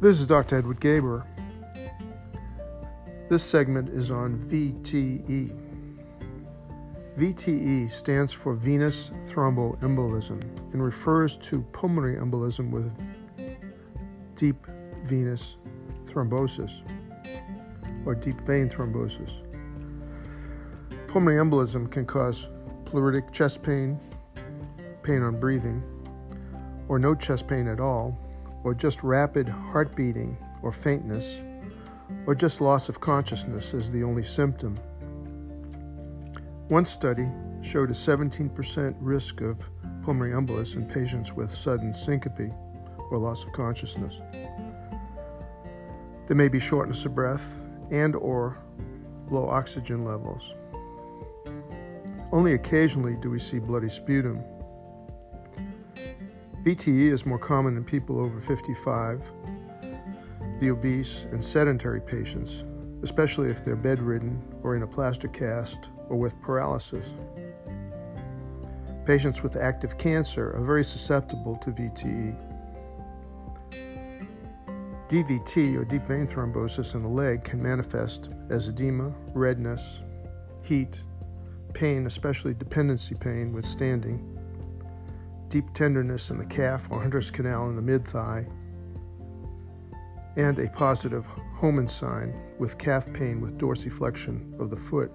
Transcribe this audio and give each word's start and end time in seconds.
This 0.00 0.18
is 0.18 0.26
Dr. 0.26 0.56
Edward 0.56 0.80
Gaber. 0.80 1.26
This 3.28 3.44
segment 3.44 3.90
is 3.90 4.10
on 4.10 4.38
VTE. 4.48 5.54
VTE 7.18 7.92
stands 7.92 8.32
for 8.32 8.54
venous 8.54 9.10
thromboembolism 9.28 10.40
and 10.72 10.82
refers 10.82 11.36
to 11.42 11.60
pulmonary 11.74 12.16
embolism 12.16 12.70
with 12.70 12.90
deep 14.36 14.66
venous 15.04 15.56
thrombosis 16.06 16.72
or 18.06 18.14
deep 18.14 18.40
vein 18.46 18.70
thrombosis. 18.70 19.30
Pulmonary 21.08 21.44
embolism 21.44 21.92
can 21.92 22.06
cause 22.06 22.46
pleuritic 22.86 23.34
chest 23.34 23.60
pain, 23.60 24.00
pain 25.02 25.20
on 25.20 25.38
breathing, 25.38 25.82
or 26.88 26.98
no 26.98 27.14
chest 27.14 27.46
pain 27.46 27.68
at 27.68 27.80
all, 27.80 28.18
or 28.64 28.74
just 28.74 29.02
rapid 29.02 29.48
heart 29.48 29.94
beating 29.96 30.36
or 30.62 30.72
faintness, 30.72 31.42
or 32.26 32.34
just 32.34 32.60
loss 32.60 32.88
of 32.88 33.00
consciousness 33.00 33.72
is 33.72 33.90
the 33.90 34.02
only 34.02 34.24
symptom. 34.24 34.78
One 36.68 36.86
study 36.86 37.26
showed 37.62 37.90
a 37.90 37.94
17% 37.94 38.94
risk 39.00 39.40
of 39.40 39.58
pulmonary 40.02 40.32
embolus 40.32 40.74
in 40.74 40.86
patients 40.86 41.32
with 41.32 41.54
sudden 41.54 41.94
syncope 41.94 42.52
or 43.10 43.18
loss 43.18 43.42
of 43.44 43.52
consciousness. 43.52 44.14
There 46.26 46.36
may 46.36 46.48
be 46.48 46.60
shortness 46.60 47.04
of 47.04 47.14
breath 47.14 47.42
and 47.90 48.14
or 48.14 48.58
low 49.30 49.48
oxygen 49.48 50.04
levels. 50.04 50.42
Only 52.32 52.54
occasionally 52.54 53.16
do 53.20 53.30
we 53.30 53.40
see 53.40 53.58
bloody 53.58 53.90
sputum 53.90 54.42
VTE 56.64 57.10
is 57.10 57.24
more 57.24 57.38
common 57.38 57.78
in 57.78 57.84
people 57.84 58.20
over 58.20 58.38
55, 58.42 59.22
the 60.60 60.68
obese, 60.68 61.24
and 61.32 61.42
sedentary 61.42 62.02
patients, 62.02 62.64
especially 63.02 63.48
if 63.48 63.64
they're 63.64 63.76
bedridden 63.76 64.42
or 64.62 64.76
in 64.76 64.82
a 64.82 64.86
plaster 64.86 65.28
cast 65.28 65.78
or 66.10 66.16
with 66.18 66.38
paralysis. 66.42 67.06
Patients 69.06 69.42
with 69.42 69.56
active 69.56 69.96
cancer 69.96 70.52
are 70.54 70.62
very 70.62 70.84
susceptible 70.84 71.56
to 71.64 71.70
VTE. 71.70 72.36
DVT, 75.08 75.76
or 75.76 75.84
deep 75.86 76.06
vein 76.06 76.26
thrombosis 76.26 76.94
in 76.94 77.02
the 77.02 77.08
leg, 77.08 77.42
can 77.42 77.62
manifest 77.62 78.28
as 78.50 78.68
edema, 78.68 79.10
redness, 79.32 79.80
heat, 80.62 80.94
pain, 81.72 82.06
especially 82.06 82.52
dependency 82.52 83.14
pain 83.14 83.54
with 83.54 83.64
standing, 83.64 84.38
deep 85.50 85.74
tenderness 85.74 86.30
in 86.30 86.38
the 86.38 86.44
calf 86.44 86.82
or 86.88 87.00
Hunter's 87.00 87.30
canal 87.30 87.68
in 87.68 87.76
the 87.76 87.82
mid 87.82 88.06
thigh, 88.08 88.46
and 90.36 90.58
a 90.58 90.68
positive 90.68 91.26
Homan 91.56 91.88
sign 91.88 92.32
with 92.58 92.78
calf 92.78 93.06
pain 93.12 93.40
with 93.40 93.58
dorsiflexion 93.58 94.58
of 94.58 94.70
the 94.70 94.76
foot. 94.76 95.12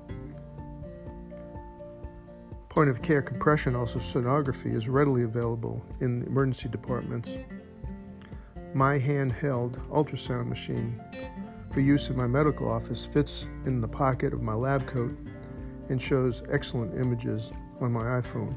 Point 2.69 2.89
of 2.89 3.01
care 3.01 3.21
compression, 3.21 3.73
ultrasonography, 3.73 4.75
is 4.75 4.87
readily 4.87 5.23
available 5.23 5.83
in 6.01 6.23
emergency 6.23 6.67
departments. 6.67 7.29
My 8.73 8.99
handheld 8.99 9.79
ultrasound 9.89 10.49
machine 10.49 11.01
for 11.71 11.79
use 11.79 12.09
in 12.09 12.17
my 12.17 12.27
medical 12.27 12.69
office 12.69 13.05
fits 13.05 13.45
in 13.65 13.79
the 13.79 13.87
pocket 13.87 14.33
of 14.33 14.41
my 14.41 14.53
lab 14.53 14.85
coat 14.85 15.17
and 15.89 16.01
shows 16.01 16.43
excellent 16.51 16.93
images 16.99 17.49
on 17.79 17.93
my 17.93 18.21
iPhone. 18.21 18.55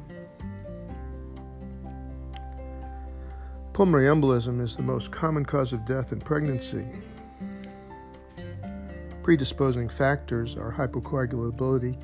Pulmonary 3.78 4.06
embolism 4.06 4.60
is 4.60 4.74
the 4.74 4.82
most 4.82 5.12
common 5.12 5.44
cause 5.44 5.72
of 5.72 5.86
death 5.86 6.10
in 6.10 6.18
pregnancy. 6.18 6.84
Predisposing 9.22 9.88
factors 9.88 10.56
are 10.56 10.72
hypercoagulability, 10.72 11.96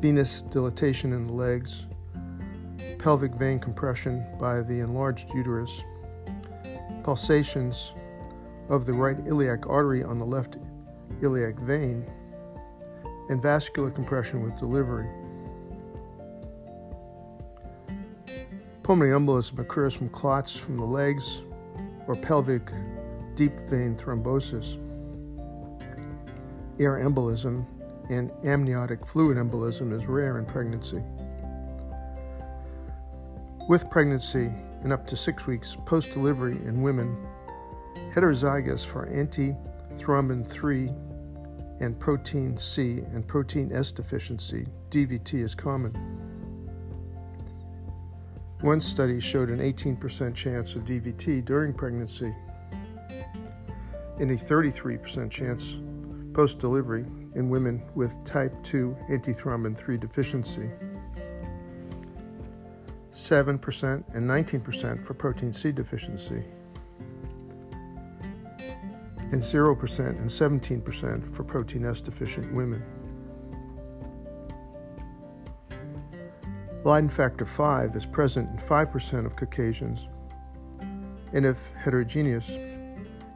venous 0.00 0.42
dilatation 0.42 1.12
in 1.12 1.26
the 1.26 1.32
legs, 1.32 1.82
pelvic 3.00 3.34
vein 3.34 3.58
compression 3.58 4.24
by 4.38 4.60
the 4.60 4.78
enlarged 4.78 5.26
uterus, 5.34 5.72
pulsations 7.02 7.90
of 8.68 8.86
the 8.86 8.92
right 8.92 9.18
iliac 9.26 9.68
artery 9.68 10.04
on 10.04 10.20
the 10.20 10.24
left 10.24 10.58
iliac 11.20 11.58
vein, 11.58 12.08
and 13.30 13.42
vascular 13.42 13.90
compression 13.90 14.44
with 14.44 14.56
delivery. 14.60 15.08
Pulmonary 18.88 19.20
embolism 19.20 19.58
occurs 19.58 19.92
from 19.92 20.08
clots 20.08 20.56
from 20.56 20.78
the 20.78 20.82
legs 20.82 21.42
or 22.06 22.16
pelvic 22.16 22.72
deep 23.36 23.52
vein 23.68 23.94
thrombosis. 24.02 24.78
Air 26.80 27.06
embolism 27.06 27.66
and 28.08 28.30
amniotic 28.46 29.06
fluid 29.06 29.36
embolism 29.36 29.92
is 29.94 30.06
rare 30.06 30.38
in 30.38 30.46
pregnancy. 30.46 31.02
With 33.68 33.90
pregnancy 33.90 34.50
and 34.82 34.90
up 34.90 35.06
to 35.08 35.18
six 35.18 35.46
weeks 35.46 35.76
post 35.84 36.14
delivery 36.14 36.56
in 36.64 36.80
women 36.80 37.14
heterozygous 38.14 38.86
for 38.86 39.06
antithrombin 39.08 40.48
3 40.48 40.90
and 41.80 42.00
protein 42.00 42.56
C 42.56 43.02
and 43.12 43.28
protein 43.28 43.70
S 43.70 43.92
deficiency, 43.92 44.66
DVT 44.90 45.44
is 45.44 45.54
common. 45.54 46.27
One 48.60 48.80
study 48.80 49.20
showed 49.20 49.50
an 49.50 49.58
18% 49.58 50.34
chance 50.34 50.74
of 50.74 50.82
DVT 50.84 51.44
during 51.44 51.72
pregnancy 51.72 52.34
and 54.18 54.32
a 54.32 54.36
33% 54.36 55.30
chance 55.30 55.76
post 56.34 56.58
delivery 56.58 57.04
in 57.36 57.48
women 57.48 57.82
with 57.94 58.12
type 58.24 58.52
2 58.64 58.96
antithrombin 59.10 59.76
3 59.76 59.96
deficiency. 59.96 60.68
7% 63.14 64.04
and 64.14 64.28
19% 64.28 65.06
for 65.06 65.14
protein 65.14 65.52
C 65.52 65.70
deficiency, 65.72 66.42
and 69.32 69.42
0% 69.42 69.98
and 69.98 70.30
17% 70.30 71.34
for 71.34 71.44
protein 71.44 71.84
S 71.84 72.00
deficient 72.00 72.52
women. 72.54 72.82
Leiden 76.88 77.10
factor 77.10 77.44
5 77.44 77.96
is 77.96 78.06
present 78.06 78.48
in 78.48 78.56
5% 78.66 79.26
of 79.26 79.36
Caucasians, 79.36 80.08
and 81.34 81.44
if 81.44 81.58
heterogeneous, 81.76 82.46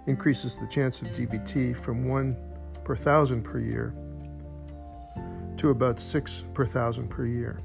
increases 0.06 0.56
the 0.56 0.66
chance 0.68 1.02
of 1.02 1.08
DVT 1.08 1.76
from 1.76 2.08
1 2.08 2.34
per 2.82 2.96
thousand 2.96 3.42
per 3.42 3.58
year 3.58 3.92
to 5.58 5.68
about 5.68 6.00
6 6.00 6.44
per 6.54 6.64
thousand 6.64 7.10
per 7.10 7.26
year. 7.26 7.58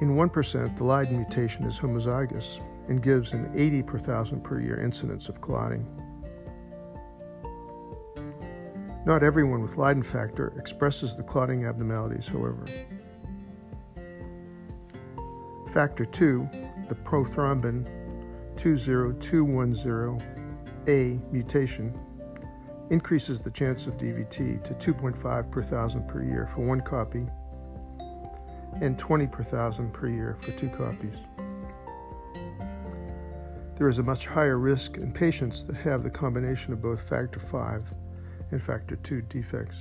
In 0.00 0.16
1%, 0.16 0.78
the 0.78 0.84
Leiden 0.84 1.18
mutation 1.18 1.64
is 1.64 1.78
homozygous 1.78 2.58
and 2.88 3.02
gives 3.02 3.32
an 3.32 3.52
80 3.54 3.82
per 3.82 3.98
thousand 3.98 4.42
per 4.42 4.62
year 4.62 4.80
incidence 4.80 5.28
of 5.28 5.42
clotting. 5.42 5.86
Not 9.06 9.22
everyone 9.22 9.60
with 9.60 9.76
Leiden 9.76 10.02
factor 10.02 10.54
expresses 10.58 11.14
the 11.14 11.22
clotting 11.22 11.66
abnormalities, 11.66 12.26
however. 12.26 12.64
Factor 15.74 16.06
2, 16.06 16.48
the 16.88 16.94
prothrombin 16.94 17.86
20210A 18.56 21.30
mutation, 21.30 21.94
increases 22.88 23.40
the 23.40 23.50
chance 23.50 23.86
of 23.86 23.98
DVT 23.98 24.64
to 24.64 24.72
2.5 24.92 25.50
per 25.50 25.62
thousand 25.62 26.08
per 26.08 26.22
year 26.22 26.48
for 26.54 26.62
one 26.62 26.80
copy 26.80 27.26
and 28.80 28.98
20 28.98 29.26
per 29.26 29.44
thousand 29.44 29.92
per 29.92 30.08
year 30.08 30.38
for 30.40 30.52
two 30.52 30.70
copies. 30.70 31.16
There 33.76 33.90
is 33.90 33.98
a 33.98 34.02
much 34.02 34.26
higher 34.26 34.56
risk 34.56 34.96
in 34.96 35.12
patients 35.12 35.62
that 35.64 35.76
have 35.76 36.02
the 36.02 36.10
combination 36.10 36.72
of 36.72 36.80
both 36.80 37.06
factor 37.06 37.40
5 37.40 37.92
and 38.50 38.62
factor 38.62 38.96
2 38.96 39.22
defects. 39.22 39.76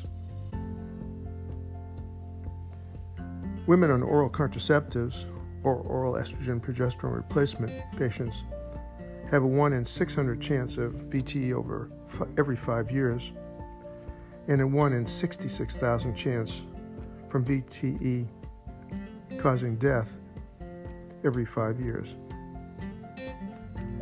Women 3.65 3.91
on 3.91 4.03
oral 4.03 4.29
contraceptives 4.29 5.25
or 5.63 5.75
oral 5.75 6.13
estrogen 6.13 6.59
progesterone 6.59 7.15
replacement 7.15 7.71
patients 7.97 8.35
have 9.31 9.43
a 9.43 9.47
1 9.47 9.73
in 9.73 9.85
600 9.85 10.41
chance 10.41 10.77
of 10.77 10.93
VTE 11.09 11.53
over 11.53 11.89
f- 12.13 12.27
every 12.37 12.57
five 12.57 12.91
years 12.91 13.31
and 14.47 14.61
a 14.61 14.67
1 14.67 14.93
in 14.93 15.07
66,000 15.07 16.15
chance 16.15 16.51
from 17.29 17.45
VTE 17.45 18.27
causing 19.39 19.77
death 19.77 20.09
every 21.23 21.45
five 21.45 21.79
years. 21.79 22.09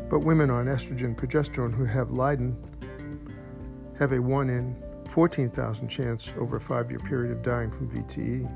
But 0.10 0.20
women 0.20 0.50
on 0.50 0.66
estrogen 0.66 1.16
progesterone 1.16 1.74
who 1.74 1.86
have 1.86 2.12
Leiden 2.12 2.58
have 4.02 4.14
a 4.14 4.20
1 4.20 4.50
in 4.50 4.76
14,000 5.12 5.88
chance 5.88 6.26
over 6.40 6.58
a 6.58 6.60
five 6.60 6.90
year 6.90 7.00
period 7.00 7.32
of 7.32 7.44
dying 7.44 7.70
from 7.70 7.88
VTE. 7.88 8.50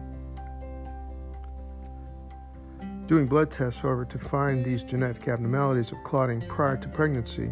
Doing 3.08 3.28
blood 3.28 3.52
tests, 3.52 3.80
however, 3.80 4.06
to 4.06 4.18
find 4.18 4.66
these 4.66 4.82
genetic 4.82 5.28
abnormalities 5.28 5.92
of 5.92 6.04
clotting 6.04 6.42
prior 6.42 6.78
to 6.78 6.88
pregnancy 6.88 7.52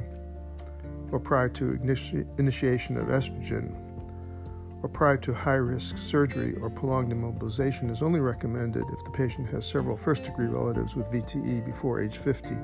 or 1.11 1.19
prior 1.19 1.49
to 1.49 1.77
initi- 1.83 2.25
initiation 2.39 2.97
of 2.97 3.09
estrogen 3.09 3.75
or 4.81 4.89
prior 4.89 5.17
to 5.17 5.31
high 5.31 5.53
risk 5.53 5.95
surgery 5.99 6.55
or 6.63 6.71
prolonged 6.71 7.13
immobilization 7.13 7.91
is 7.91 8.01
only 8.01 8.19
recommended 8.19 8.85
if 8.91 9.03
the 9.03 9.11
patient 9.11 9.47
has 9.51 9.67
several 9.67 9.95
first 9.95 10.23
degree 10.23 10.47
relatives 10.47 10.95
with 10.95 11.05
VTE 11.11 11.63
before 11.63 12.01
age 12.01 12.17
50. 12.17 12.55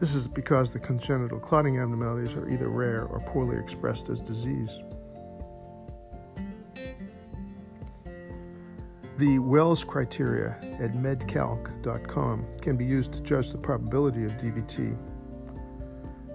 This 0.00 0.14
is 0.14 0.26
because 0.26 0.70
the 0.70 0.78
congenital 0.78 1.38
clotting 1.38 1.78
abnormalities 1.78 2.34
are 2.34 2.48
either 2.48 2.70
rare 2.70 3.04
or 3.04 3.20
poorly 3.20 3.58
expressed 3.58 4.08
as 4.08 4.18
disease. 4.18 4.70
The 9.18 9.38
Wells 9.40 9.84
criteria 9.84 10.56
at 10.80 10.94
medcalc.com 10.94 12.46
can 12.62 12.78
be 12.78 12.86
used 12.86 13.12
to 13.12 13.20
judge 13.20 13.50
the 13.50 13.58
probability 13.58 14.24
of 14.24 14.32
DVT, 14.38 14.96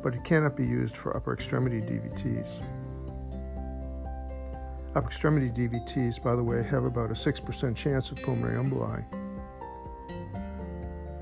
but 0.03 0.13
it 0.13 0.23
cannot 0.23 0.55
be 0.55 0.63
used 0.63 0.95
for 0.95 1.17
upper 1.17 1.33
extremity 1.33 1.81
DVTs. 1.81 2.47
Upper 4.95 5.07
extremity 5.07 5.49
DVTs, 5.49 6.21
by 6.21 6.35
the 6.35 6.43
way, 6.43 6.61
have 6.61 6.83
about 6.83 7.09
a 7.09 7.15
6% 7.15 7.75
chance 7.75 8.11
of 8.11 8.21
pulmonary 8.21 8.63
emboli, 8.63 9.03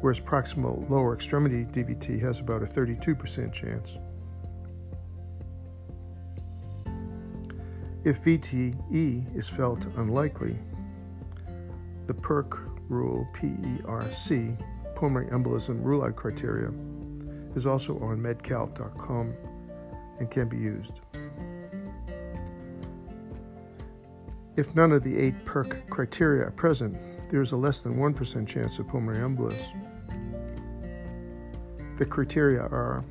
whereas 0.04 0.20
proximal 0.20 0.88
lower 0.90 1.16
extremity 1.16 1.64
DVT 1.64 2.22
has 2.22 2.40
about 2.40 2.62
a 2.62 2.66
32% 2.66 3.54
chance. 3.54 3.90
If 8.04 8.22
VTE 8.22 9.34
is 9.34 9.48
felt 9.48 9.86
unlikely, 9.96 10.58
the 12.08 12.14
PERC 12.14 12.70
rule, 12.90 13.26
P-E-R-C, 13.34 14.52
pulmonary 14.94 15.32
embolism 15.32 15.82
rule-out 15.82 16.18
criteria, 16.18 16.70
is 17.56 17.66
also 17.66 17.98
on 18.00 18.18
medcalc.com 18.18 19.34
and 20.20 20.30
can 20.30 20.50
be 20.50 20.58
used. 20.58 21.00
If 24.58 24.76
none 24.76 24.92
of 24.92 25.06
the 25.06 25.18
eight 25.18 25.46
PERC 25.46 25.90
criteria 25.90 26.48
are 26.48 26.52
present, 26.52 26.98
there 27.32 27.42
is 27.42 27.54
a 27.54 27.56
less 27.56 27.80
than 27.80 27.96
1% 27.96 28.46
chance 28.46 28.80
of 28.80 28.90
pulmonary 28.90 29.24
embolus. 29.24 29.83
The 31.98 32.06
criteria 32.06 32.62
are 32.62 33.04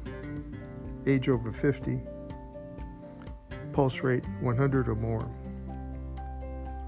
age 1.07 1.29
over 1.29 1.53
50, 1.53 2.01
pulse 3.73 4.01
rate 4.01 4.25
100 4.41 4.89
or 4.89 4.95
more, 4.97 5.29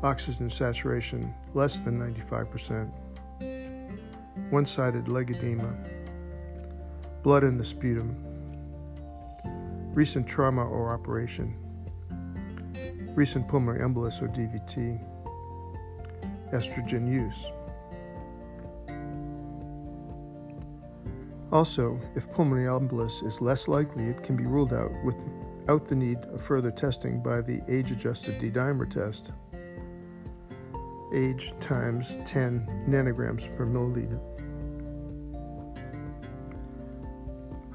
oxygen 0.02 0.50
saturation 0.50 1.32
less 1.54 1.78
than 1.80 1.98
95%, 1.98 2.90
one 4.50 4.66
sided 4.66 5.08
leg 5.08 5.30
edema, 5.30 5.72
blood 7.22 7.44
in 7.44 7.56
the 7.56 7.64
sputum, 7.64 8.16
recent 9.94 10.26
trauma 10.26 10.66
or 10.66 10.92
operation, 10.92 11.56
recent 13.14 13.46
pulmonary 13.46 13.80
embolus 13.80 14.20
or 14.20 14.28
DVT, 14.28 15.00
estrogen 16.52 17.08
use. 17.08 17.36
Also, 21.54 22.00
if 22.16 22.28
pulmonary 22.32 22.66
embolus 22.66 23.24
is 23.24 23.40
less 23.40 23.68
likely, 23.68 24.08
it 24.08 24.24
can 24.24 24.34
be 24.34 24.44
ruled 24.44 24.72
out 24.72 24.90
without 25.04 25.86
the 25.86 25.94
need 25.94 26.18
of 26.32 26.42
further 26.42 26.72
testing 26.72 27.22
by 27.22 27.40
the 27.40 27.62
age 27.68 27.92
adjusted 27.92 28.40
D 28.40 28.50
dimer 28.50 28.90
test 28.90 29.30
age 31.14 31.54
times 31.60 32.08
10 32.26 32.86
nanograms 32.88 33.56
per 33.56 33.64
milliliter. 33.64 34.18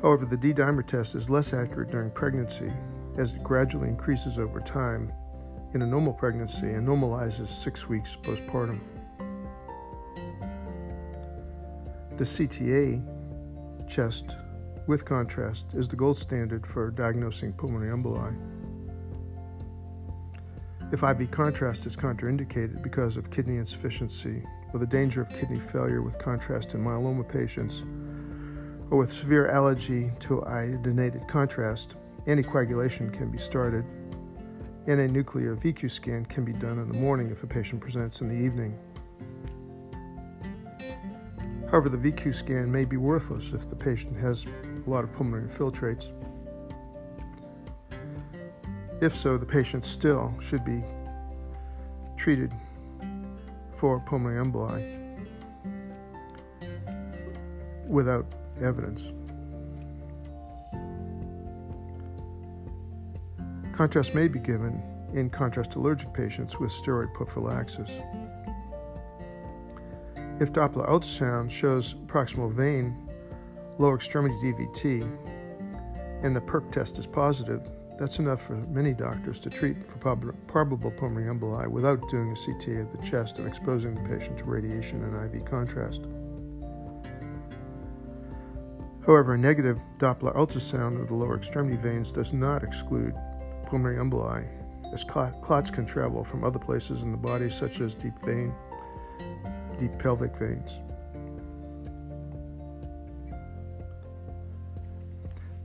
However, 0.01 0.25
the 0.25 0.35
D 0.35 0.53
dimer 0.53 0.85
test 0.85 1.15
is 1.15 1.29
less 1.29 1.53
accurate 1.53 1.89
during 1.89 2.11
pregnancy 2.11 2.73
as 3.17 3.31
it 3.31 3.41
gradually 3.45 3.87
increases 3.87 4.37
over 4.37 4.59
time 4.59 5.09
in 5.73 5.83
a 5.83 5.87
normal 5.87 6.11
pregnancy 6.11 6.67
and 6.67 6.85
normalizes 6.85 7.47
six 7.63 7.87
weeks 7.87 8.17
postpartum. 8.23 8.81
The 12.17 12.25
CTA 12.25 13.18
chest 13.89 14.25
with 14.87 15.05
contrast 15.05 15.65
is 15.73 15.87
the 15.87 15.95
gold 15.95 16.17
standard 16.17 16.65
for 16.65 16.91
diagnosing 16.91 17.53
pulmonary 17.53 17.95
emboli. 17.95 18.35
If 20.91 21.03
IV 21.03 21.29
contrast 21.29 21.85
is 21.85 21.95
contraindicated 21.95 22.81
because 22.81 23.17
of 23.17 23.29
kidney 23.29 23.57
insufficiency 23.57 24.43
or 24.73 24.79
the 24.79 24.87
danger 24.87 25.21
of 25.21 25.29
kidney 25.29 25.59
failure 25.71 26.01
with 26.01 26.17
contrast 26.17 26.73
in 26.73 26.83
myeloma 26.83 27.27
patients, 27.27 27.83
or 28.91 28.97
with 28.97 29.13
severe 29.13 29.49
allergy 29.49 30.11
to 30.21 30.41
iodinated 30.47 31.27
contrast, 31.27 31.95
anticoagulation 32.25 33.13
can 33.13 33.29
be 33.29 33.37
started, 33.37 33.85
and 34.87 34.99
a 34.99 35.07
nuclear 35.07 35.55
VQ 35.55 35.91
scan 35.91 36.25
can 36.25 36.43
be 36.43 36.53
done 36.53 36.79
in 36.79 36.87
the 36.87 36.97
morning 36.97 37.29
if 37.29 37.43
a 37.43 37.47
patient 37.47 37.81
presents 37.81 38.21
in 38.21 38.27
the 38.27 38.45
evening. 38.45 38.75
However, 41.71 41.89
the 41.89 41.97
VQ 41.97 42.35
scan 42.35 42.71
may 42.71 42.85
be 42.85 42.97
worthless 42.97 43.53
if 43.53 43.69
the 43.69 43.75
patient 43.75 44.17
has 44.17 44.45
a 44.45 44.89
lot 44.89 45.03
of 45.03 45.13
pulmonary 45.13 45.47
infiltrates 45.47 46.11
if 49.01 49.15
so, 49.15 49.37
the 49.37 49.45
patient 49.45 49.85
still 49.85 50.33
should 50.41 50.65
be 50.65 50.83
treated 52.17 52.51
for 53.77 54.01
pulmonary 54.01 54.43
emboli 54.43 54.97
without 57.87 58.25
evidence. 58.61 59.03
Contrast 63.73 64.13
may 64.13 64.27
be 64.27 64.39
given 64.39 64.81
in 65.13 65.29
contrast 65.29 65.75
allergic 65.75 66.13
patients 66.13 66.59
with 66.59 66.71
steroid 66.73 67.13
prophylaxis. 67.13 67.89
If 70.39 70.53
Doppler 70.53 70.87
ultrasound 70.87 71.51
shows 71.51 71.95
proximal 72.05 72.49
vein 72.49 72.95
lower 73.77 73.95
extremity 73.95 74.35
DVT 74.35 75.03
and 76.23 76.33
the 76.33 76.39
PERC 76.39 76.71
test 76.71 76.97
is 76.97 77.05
positive, 77.05 77.61
that's 77.99 78.19
enough 78.19 78.41
for 78.41 78.53
many 78.69 78.93
doctors 78.93 79.41
to 79.41 79.49
treat 79.49 79.75
for 79.85 79.97
prob- 79.97 80.35
probable 80.47 80.91
pulmonary 80.91 81.29
emboli 81.29 81.67
without 81.67 82.09
doing 82.09 82.31
a 82.31 82.35
CT 82.35 82.79
of 82.79 82.91
the 82.97 83.05
chest 83.05 83.37
and 83.37 83.47
exposing 83.47 83.93
the 83.95 84.17
patient 84.17 84.37
to 84.37 84.45
radiation 84.45 85.03
and 85.03 85.35
IV 85.35 85.43
contrast. 85.43 86.01
However, 89.05 89.33
a 89.33 89.37
negative 89.37 89.77
Doppler 89.97 90.33
ultrasound 90.37 91.01
of 91.01 91.09
the 91.09 91.15
lower 91.15 91.35
extremity 91.35 91.75
veins 91.75 92.13
does 92.13 92.31
not 92.31 92.63
exclude 92.63 93.13
pulmonary 93.65 93.97
emboli, 93.97 94.45
as 94.93 95.03
clots 95.03 95.69
can 95.69 95.85
travel 95.85 96.23
from 96.23 96.45
other 96.45 96.59
places 96.59 97.01
in 97.01 97.11
the 97.11 97.17
body, 97.17 97.49
such 97.49 97.81
as 97.81 97.93
deep 97.93 98.17
vein, 98.23 98.53
deep 99.79 99.97
pelvic 99.97 100.35
veins. 100.35 100.69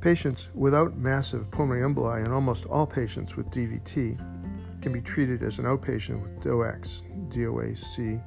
Patients 0.00 0.49
without 0.54 0.97
massive 0.97 1.50
pulmonary 1.50 1.83
emboli 1.83 2.23
and 2.23 2.33
almost 2.33 2.66
all 2.66 2.87
patients 2.87 3.37
with 3.37 3.50
DVT 3.50 4.18
can 4.83 4.92
be 4.92 5.00
treated 5.00 5.42
as 5.42 5.59
an 5.59 5.64
outpatient 5.64 6.21
with 6.21 6.40
DOACs, 6.40 7.00
DOAC. 7.30 8.23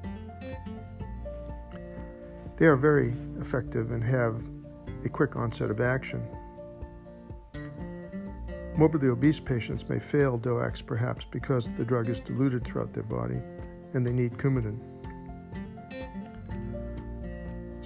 They 2.57 2.65
are 2.65 2.75
very 2.75 3.13
effective 3.39 3.91
and 3.91 4.03
have 4.03 4.41
a 5.05 5.09
quick 5.09 5.35
onset 5.35 5.69
of 5.69 5.79
action. 5.79 6.27
Morbidly 8.75 9.09
obese 9.09 9.39
patients 9.39 9.87
may 9.87 9.99
fail 9.99 10.39
DOACs 10.39 10.83
perhaps 10.83 11.25
because 11.29 11.69
the 11.77 11.85
drug 11.85 12.09
is 12.09 12.19
diluted 12.21 12.65
throughout 12.65 12.93
their 12.93 13.03
body 13.03 13.37
and 13.93 14.05
they 14.05 14.11
need 14.11 14.33
Coumadin. 14.39 14.79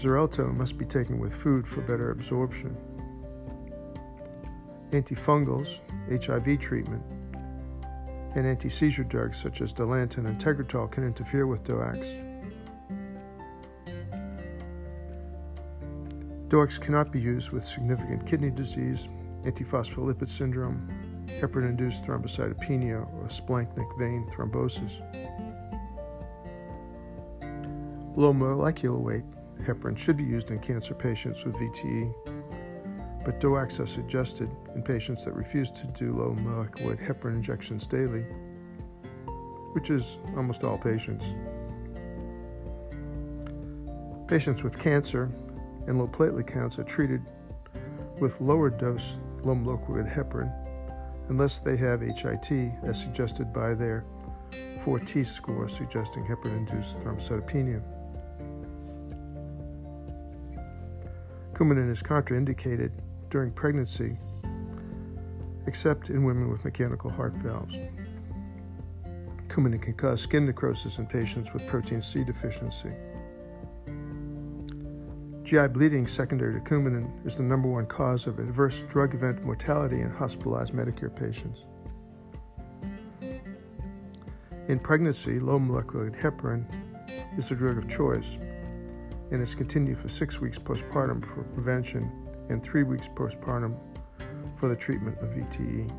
Xarelto 0.02 0.58
must 0.58 0.78
be 0.78 0.86
taken 0.86 1.20
with 1.20 1.34
food 1.34 1.68
for 1.68 1.82
better 1.82 2.12
absorption 2.12 2.76
antifungals, 4.92 5.80
HIV 6.10 6.60
treatment, 6.60 7.04
and 8.36 8.46
anti 8.46 8.70
seizure 8.70 9.04
drugs 9.04 9.42
such 9.42 9.62
as 9.62 9.72
Dilantin 9.72 10.26
and 10.26 10.40
Tegretol 10.40 10.92
can 10.92 11.06
interfere 11.06 11.48
with 11.48 11.64
DOACs. 11.64 12.28
DOACs 16.50 16.82
cannot 16.82 17.12
be 17.12 17.20
used 17.20 17.52
with 17.52 17.66
significant 17.66 18.28
kidney 18.28 18.50
disease, 18.50 19.08
antiphospholipid 19.44 20.30
syndrome, 20.30 20.88
heparin 21.40 21.70
induced 21.70 22.04
thrombocytopenia, 22.04 23.08
or 23.14 23.30
splanchnic 23.30 23.98
vein 23.98 24.30
thrombosis. 24.36 24.92
Low 28.18 28.34
molecular 28.34 28.98
weight 28.98 29.24
heparin 29.62 29.98
should 29.98 30.18
be 30.18 30.24
used 30.24 30.52
in 30.52 30.60
cancer 30.60 30.94
patients 30.94 31.44
with 31.44 31.56
VTE 31.56 32.14
but 33.24 33.40
DOACs 33.40 33.80
are 33.80 33.88
suggested 33.88 34.50
in 34.76 34.82
patients 34.82 35.26
that 35.26 35.34
refuse 35.34 35.70
to 35.72 35.86
do 35.98 36.14
low 36.14 36.34
molecular 36.42 36.96
heparin 36.96 37.36
injections 37.36 37.86
daily, 37.86 38.26
which 39.74 39.90
is 39.90 40.18
almost 40.36 40.64
all 40.64 40.78
patients. 40.78 41.24
Patients 44.28 44.64
with 44.64 44.80
cancer 44.80 45.30
and 45.88 46.00
low 46.00 46.08
platelet 46.08 46.48
counts 46.48 46.80
are 46.80 46.84
treated 46.84 47.22
with 48.20 48.40
lower 48.42 48.70
dose 48.70 49.16
low 49.44 49.56
molecular 49.56 50.04
heparin 50.04 50.52
unless 51.30 51.60
they 51.60 51.78
have 51.78 52.02
HIT 52.02 52.72
as 52.84 53.00
suggested 53.00 53.54
by 53.54 53.74
their 53.74 54.04
4T 54.84 55.26
score 55.26 55.70
suggesting 55.70 56.24
heparin-induced 56.26 56.96
thrombocytopenia. 56.98 57.82
Coumadin 61.62 61.92
is 61.92 62.02
contraindicated 62.02 62.90
during 63.30 63.52
pregnancy 63.52 64.18
except 65.68 66.10
in 66.10 66.24
women 66.24 66.50
with 66.50 66.66
mechanical 66.66 67.12
heart 67.12 67.34
valves. 67.34 67.76
Coumadin 69.48 69.80
can 69.80 69.94
cause 69.94 70.22
skin 70.22 70.48
necrosis 70.48 70.98
in 70.98 71.06
patients 71.06 71.54
with 71.54 71.68
protein 71.68 72.02
C 72.02 72.24
deficiency. 72.24 72.90
GI 75.44 75.68
bleeding 75.68 76.08
secondary 76.08 76.56
to 76.56 76.60
Coumadin 76.62 77.08
is 77.28 77.36
the 77.36 77.44
number 77.44 77.68
one 77.68 77.86
cause 77.86 78.26
of 78.26 78.40
adverse 78.40 78.82
drug 78.90 79.14
event 79.14 79.46
mortality 79.46 80.02
in 80.02 80.10
hospitalized 80.10 80.74
Medicare 80.74 81.16
patients. 81.16 81.60
In 84.68 84.80
pregnancy, 84.80 85.40
low 85.40 85.60
molecular 85.60 86.10
heparin 86.10 86.66
is 87.38 87.50
the 87.50 87.56
drug 87.56 87.78
of 87.78 87.88
choice 87.88 88.26
and 89.32 89.42
is 89.42 89.56
continued 89.56 89.98
for 89.98 90.10
six 90.10 90.40
weeks 90.40 90.60
postpartum 90.60 91.26
for 91.34 91.44
prevention 91.54 92.12
and 92.50 92.62
three 92.62 92.84
weeks 92.84 93.08
postpartum 93.16 93.76
for 94.60 94.68
the 94.68 94.76
treatment 94.76 95.18
of 95.20 95.30
VTE. 95.30 95.92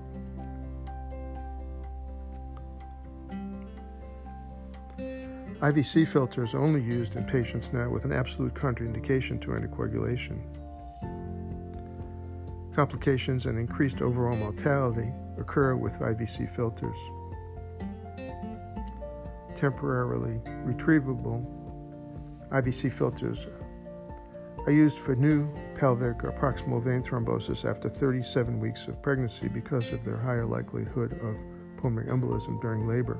IVC 5.60 6.08
filters 6.08 6.54
are 6.54 6.60
only 6.60 6.82
used 6.82 7.14
in 7.14 7.24
patients 7.24 7.70
now 7.72 7.88
with 7.88 8.04
an 8.04 8.12
absolute 8.12 8.52
contraindication 8.52 9.40
to 9.40 9.48
anticoagulation. 9.48 10.40
Complications 12.74 13.46
and 13.46 13.58
increased 13.58 14.02
overall 14.02 14.36
mortality 14.36 15.12
occur 15.38 15.76
with 15.76 15.92
IVC 16.00 16.54
filters. 16.56 16.96
Temporarily 19.56 20.40
retrievable 20.66 21.61
IVC 22.52 22.92
filters 22.92 23.46
are 24.66 24.72
used 24.72 24.98
for 24.98 25.16
new 25.16 25.48
pelvic 25.76 26.22
or 26.22 26.32
proximal 26.32 26.82
vein 26.82 27.02
thrombosis 27.02 27.64
after 27.64 27.88
37 27.88 28.60
weeks 28.60 28.86
of 28.88 29.02
pregnancy 29.02 29.48
because 29.48 29.90
of 29.90 30.04
their 30.04 30.18
higher 30.18 30.44
likelihood 30.44 31.12
of 31.22 31.36
pulmonary 31.80 32.14
embolism 32.14 32.60
during 32.60 32.86
labor. 32.86 33.18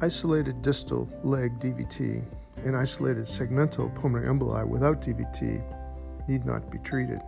Isolated 0.00 0.62
distal 0.62 1.10
leg 1.24 1.58
DVT 1.58 2.22
and 2.64 2.76
isolated 2.76 3.26
segmental 3.26 3.92
pulmonary 3.96 4.32
emboli 4.32 4.66
without 4.66 5.02
DVT 5.02 5.60
need 6.28 6.46
not 6.46 6.70
be 6.70 6.78
treated. 6.78 7.20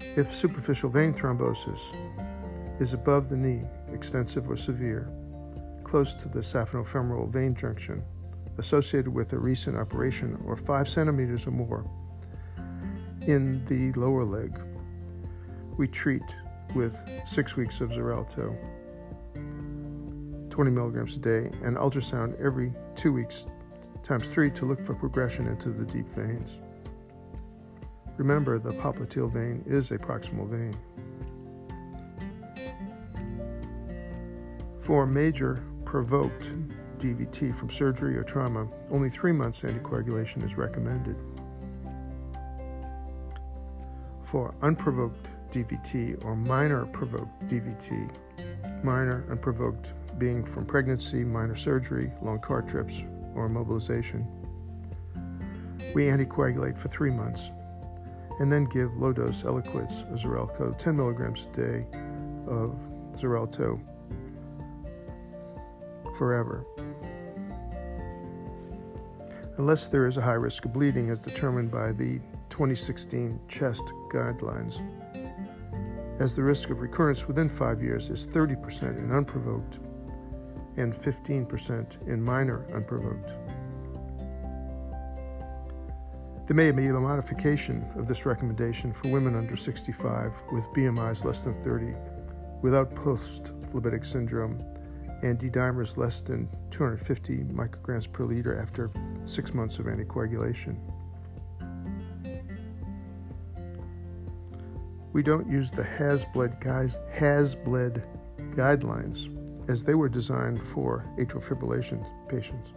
If 0.00 0.34
superficial 0.34 0.88
vein 0.88 1.12
thrombosis 1.12 1.78
is 2.80 2.92
above 2.92 3.28
the 3.28 3.36
knee, 3.36 3.62
extensive 3.92 4.48
or 4.48 4.56
severe, 4.56 5.08
close 5.84 6.14
to 6.14 6.28
the 6.28 6.40
saphenofemoral 6.40 7.28
vein 7.30 7.54
junction, 7.54 8.02
associated 8.58 9.08
with 9.08 9.32
a 9.32 9.38
recent 9.38 9.76
operation 9.76 10.38
or 10.46 10.56
5 10.56 10.88
centimeters 10.88 11.46
or 11.46 11.50
more 11.50 11.84
in 13.26 13.64
the 13.66 13.92
lower 13.98 14.24
leg, 14.24 14.58
we 15.76 15.88
treat 15.88 16.22
with 16.74 16.96
6 17.26 17.56
weeks 17.56 17.80
of 17.80 17.90
Xarelto 17.90 18.56
20 20.56 20.70
milligrams 20.70 21.16
a 21.16 21.18
day, 21.18 21.50
and 21.64 21.76
ultrasound 21.76 22.40
every 22.40 22.72
two 22.96 23.12
weeks 23.12 23.44
times 24.02 24.26
three 24.28 24.50
to 24.50 24.64
look 24.64 24.82
for 24.86 24.94
progression 24.94 25.46
into 25.46 25.68
the 25.68 25.84
deep 25.84 26.08
veins. 26.14 26.48
Remember, 28.16 28.58
the 28.58 28.72
popliteal 28.72 29.30
vein 29.30 29.62
is 29.66 29.90
a 29.90 29.98
proximal 29.98 30.48
vein. 30.48 30.74
For 34.86 35.04
major 35.04 35.64
provoked 35.84 36.44
DVT 37.00 37.58
from 37.58 37.72
surgery 37.72 38.16
or 38.16 38.22
trauma, 38.22 38.68
only 38.88 39.10
three 39.10 39.32
months 39.32 39.62
anticoagulation 39.62 40.44
is 40.44 40.56
recommended. 40.56 41.16
For 44.30 44.54
unprovoked 44.62 45.26
DVT 45.50 46.24
or 46.24 46.36
minor 46.36 46.86
provoked 46.86 47.48
DVT, 47.48 48.84
minor 48.84 49.24
unprovoked 49.28 49.88
being 50.18 50.44
from 50.44 50.64
pregnancy, 50.64 51.24
minor 51.24 51.56
surgery, 51.56 52.12
long 52.22 52.38
car 52.38 52.62
trips, 52.62 52.94
or 53.34 53.48
immobilization. 53.48 54.24
We 55.96 56.04
anticoagulate 56.04 56.78
for 56.78 56.86
three 56.86 57.10
months 57.10 57.42
and 58.38 58.52
then 58.52 58.66
give 58.66 58.96
low 58.96 59.12
dose 59.12 59.42
Eliquis 59.42 60.12
or 60.12 60.16
Xarelto, 60.16 60.78
10 60.78 60.96
milligrams 60.96 61.40
a 61.52 61.56
day 61.56 61.86
of 62.46 62.78
Xarelto 63.16 63.80
forever. 66.16 66.64
Unless 69.58 69.86
there 69.86 70.06
is 70.06 70.16
a 70.16 70.22
high 70.22 70.32
risk 70.32 70.64
of 70.64 70.72
bleeding 70.72 71.10
as 71.10 71.18
determined 71.18 71.70
by 71.70 71.92
the 71.92 72.20
2016 72.50 73.40
CHEST 73.48 73.82
guidelines, 74.12 74.76
as 76.20 76.34
the 76.34 76.42
risk 76.42 76.70
of 76.70 76.80
recurrence 76.80 77.26
within 77.26 77.48
five 77.48 77.82
years 77.82 78.10
is 78.10 78.26
30% 78.26 78.98
in 78.98 79.12
unprovoked 79.12 79.78
and 80.76 80.94
15% 80.94 82.06
in 82.06 82.22
minor 82.22 82.66
unprovoked. 82.74 83.30
There 86.46 86.54
may 86.54 86.70
be 86.70 86.86
a 86.86 86.92
modification 86.92 87.84
of 87.96 88.06
this 88.06 88.24
recommendation 88.24 88.92
for 88.92 89.08
women 89.08 89.34
under 89.34 89.56
65 89.56 90.32
with 90.52 90.64
BMIs 90.66 91.24
less 91.24 91.38
than 91.40 91.60
30 91.64 91.94
without 92.62 92.94
post-phlebitic 92.94 94.06
syndrome 94.06 94.58
and 95.22 95.38
D-dimers 95.38 95.96
less 95.96 96.20
than 96.20 96.48
250 96.70 97.38
micrograms 97.44 98.10
per 98.12 98.24
liter 98.24 98.58
after 98.60 98.90
six 99.24 99.54
months 99.54 99.78
of 99.78 99.86
anticoagulation. 99.86 100.76
We 105.12 105.22
don't 105.22 105.50
use 105.50 105.70
the 105.70 105.82
HAS-bled, 105.82 106.60
guys, 106.60 106.98
HAS-bled 107.10 108.02
guidelines 108.54 109.32
as 109.68 109.82
they 109.82 109.94
were 109.94 110.08
designed 110.08 110.66
for 110.66 111.04
atrial 111.18 111.42
fibrillation 111.42 112.04
patients. 112.28 112.70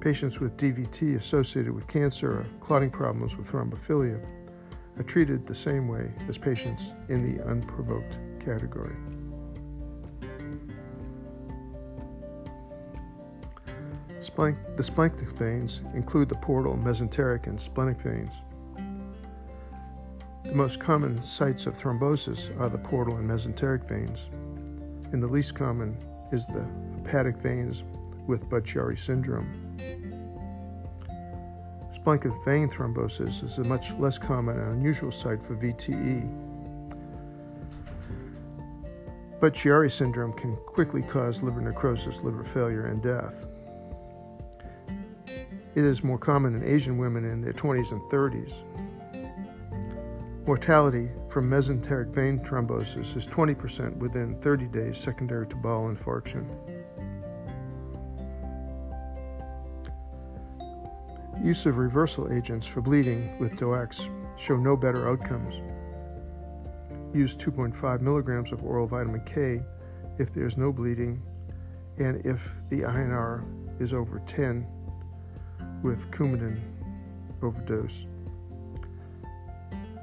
Patients 0.00 0.40
with 0.40 0.56
DVT 0.56 1.16
associated 1.16 1.72
with 1.72 1.86
cancer 1.86 2.30
or 2.30 2.46
clotting 2.60 2.90
problems 2.90 3.36
with 3.36 3.46
thrombophilia 3.46 4.20
are 4.98 5.02
treated 5.04 5.46
the 5.46 5.54
same 5.54 5.88
way 5.88 6.10
as 6.28 6.36
patients 6.36 6.82
in 7.08 7.36
the 7.36 7.42
unprovoked 7.44 8.16
category. 8.44 8.94
The 14.36 14.82
splanchnic 14.82 15.36
veins 15.38 15.80
include 15.94 16.28
the 16.28 16.36
portal, 16.36 16.76
mesenteric, 16.76 17.46
and 17.46 17.60
splenic 17.60 18.00
veins. 18.00 18.30
The 20.44 20.54
most 20.54 20.80
common 20.80 21.24
sites 21.24 21.66
of 21.66 21.76
thrombosis 21.76 22.58
are 22.60 22.68
the 22.68 22.78
portal 22.78 23.16
and 23.16 23.28
mesenteric 23.28 23.88
veins, 23.88 24.18
and 25.12 25.22
the 25.22 25.26
least 25.26 25.54
common 25.54 25.96
is 26.32 26.46
the 26.46 26.66
hepatic 26.96 27.36
veins 27.36 27.82
with 28.26 28.48
Budd-Chiari 28.48 28.98
syndrome. 28.98 29.76
Splanchnic 31.94 32.44
vein 32.44 32.68
thrombosis 32.68 33.44
is 33.44 33.58
a 33.58 33.64
much 33.64 33.92
less 33.98 34.18
common 34.18 34.58
and 34.58 34.74
unusual 34.74 35.12
site 35.12 35.44
for 35.46 35.54
VTE. 35.54 36.28
Budd-Chiari 39.40 39.90
syndrome 39.90 40.32
can 40.32 40.56
quickly 40.56 41.02
cause 41.02 41.42
liver 41.42 41.60
necrosis, 41.60 42.16
liver 42.22 42.44
failure, 42.44 42.86
and 42.86 43.02
death. 43.02 43.51
It 45.74 45.84
is 45.84 46.04
more 46.04 46.18
common 46.18 46.54
in 46.54 46.62
Asian 46.62 46.98
women 46.98 47.24
in 47.24 47.40
their 47.40 47.54
20s 47.54 47.92
and 47.92 48.00
30s. 48.10 48.52
Mortality 50.46 51.08
from 51.30 51.48
mesenteric 51.48 52.08
vein 52.08 52.40
thrombosis 52.40 53.16
is 53.16 53.24
20% 53.26 53.96
within 53.96 54.38
30 54.42 54.66
days 54.66 54.98
secondary 54.98 55.46
to 55.46 55.56
bowel 55.56 55.88
infarction. 55.88 56.44
Use 61.42 61.64
of 61.64 61.78
reversal 61.78 62.30
agents 62.30 62.66
for 62.66 62.82
bleeding 62.82 63.38
with 63.38 63.52
DOACs 63.52 64.08
show 64.38 64.56
no 64.56 64.76
better 64.76 65.08
outcomes. 65.08 65.54
Use 67.14 67.34
2.5 67.36 68.00
milligrams 68.02 68.52
of 68.52 68.62
oral 68.62 68.86
vitamin 68.86 69.22
K 69.24 69.62
if 70.18 70.34
there 70.34 70.46
is 70.46 70.58
no 70.58 70.70
bleeding 70.70 71.22
and 71.98 72.24
if 72.26 72.40
the 72.68 72.80
INR 72.80 73.42
is 73.80 73.92
over 73.92 74.20
10 74.26 74.66
with 75.82 76.10
Coumadin 76.10 76.60
overdose 77.42 78.06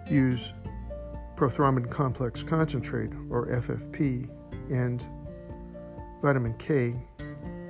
use 0.09 0.51
prothrombin 1.35 1.89
complex 1.89 2.43
concentrate 2.43 3.11
or 3.29 3.47
FFP 3.47 4.27
and 4.69 5.05
vitamin 6.21 6.53
K 6.57 6.95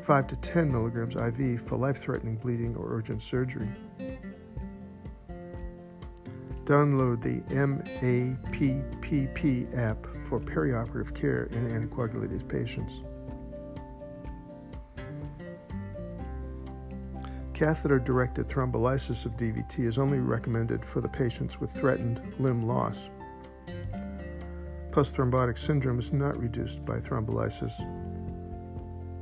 5 0.04 0.28
to 0.28 0.36
10 0.38 0.72
milligrams 0.72 1.16
IV 1.16 1.62
for 1.68 1.78
life 1.78 2.02
threatening 2.02 2.38
bleeding 2.38 2.76
or 2.76 2.96
urgent 2.96 3.22
surgery. 3.22 3.70
Download 6.66 7.22
the 7.22 7.42
MAPPP 7.54 8.98
app 9.78 10.08
for 10.28 10.40
perioperative 10.40 11.14
care 11.14 11.44
in 11.52 11.70
anticoagulated 11.70 12.48
patients. 12.48 12.94
Catheter 17.60 18.00
directed 18.00 18.48
thrombolysis 18.48 19.26
of 19.26 19.36
DVT 19.36 19.86
is 19.86 19.98
only 19.98 20.20
recommended 20.20 20.86
for 20.86 21.02
the 21.02 21.10
patients 21.10 21.60
with 21.60 21.70
threatened 21.72 22.22
limb 22.40 22.66
loss. 22.66 22.96
Post 24.94 25.14
thrombotic 25.14 25.60
syndrome 25.60 26.00
is 26.00 26.14
not 26.14 26.40
reduced 26.40 26.86
by 26.86 27.02
thrombolysis, 27.02 27.78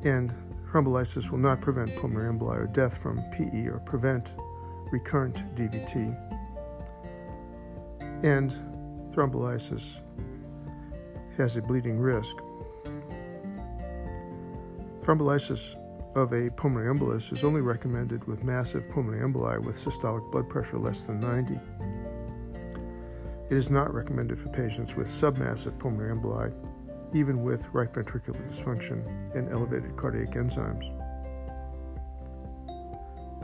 and 0.05 0.31
thrombolysis 0.71 1.31
will 1.31 1.39
not 1.39 1.61
prevent 1.61 1.95
pulmonary 1.95 2.31
emboli 2.31 2.59
or 2.59 2.67
death 2.67 2.99
from 3.01 3.23
PE 3.31 3.65
or 3.69 3.81
prevent 3.87 4.33
recurrent 4.91 5.37
DVT. 5.55 6.15
And 8.23 8.51
thrombolysis 9.15 9.81
has 11.37 11.55
a 11.55 11.61
bleeding 11.63 11.97
risk. 11.97 12.35
Thrombolysis 15.01 15.75
of 16.17 16.33
a 16.33 16.49
pulmonary 16.49 16.93
embolus 16.93 17.31
is 17.31 17.43
only 17.43 17.61
recommended 17.61 18.23
with 18.25 18.43
massive 18.43 18.89
pulmonary 18.89 19.21
emboli 19.21 19.63
with 19.63 19.79
systolic 19.83 20.31
blood 20.31 20.49
pressure 20.49 20.79
less 20.79 21.01
than 21.01 21.19
90. 21.19 21.59
It 23.51 23.55
is 23.55 23.69
not 23.69 23.93
recommended 23.93 24.39
for 24.39 24.49
patients 24.49 24.95
with 24.95 25.07
submassive 25.07 25.77
pulmonary 25.77 26.15
emboli, 26.15 26.51
even 27.13 27.43
with 27.43 27.63
right 27.71 27.91
ventricular 27.93 28.41
dysfunction 28.51 29.05
and 29.35 29.49
elevated 29.49 29.95
cardiac 29.95 30.31
enzymes. 30.31 30.91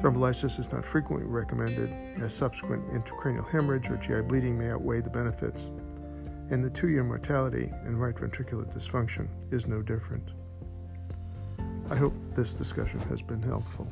Thrombolysis 0.02 0.60
is 0.60 0.72
not 0.72 0.84
frequently 0.84 1.28
recommended, 1.28 1.94
as 2.22 2.34
subsequent 2.34 2.92
intracranial 2.92 3.48
hemorrhage 3.50 3.88
or 3.90 3.98
GI 3.98 4.28
bleeding 4.28 4.58
may 4.58 4.72
outweigh 4.72 5.02
the 5.02 5.10
benefits, 5.12 5.62
and 6.50 6.64
the 6.64 6.72
two 6.72 6.90
year 6.90 7.04
mortality 7.04 7.72
in 7.86 7.98
right 7.98 8.16
ventricular 8.16 8.66
dysfunction 8.76 9.28
is 9.52 9.68
no 9.68 9.82
different. 9.82 10.32
I 11.90 11.96
hope 11.96 12.14
this 12.36 12.54
discussion 12.54 13.00
has 13.02 13.22
been 13.22 13.42
helpful. 13.42 13.88